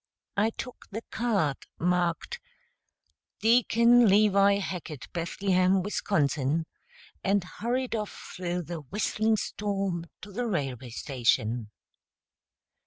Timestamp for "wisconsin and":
5.83-7.43